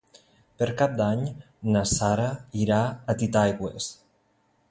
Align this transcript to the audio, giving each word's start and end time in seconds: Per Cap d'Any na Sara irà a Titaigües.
Per 0.61 0.67
Cap 0.79 0.95
d'Any 1.01 1.21
na 1.75 1.83
Sara 1.91 2.25
irà 2.63 2.81
a 3.13 3.17
Titaigües. 3.23 3.93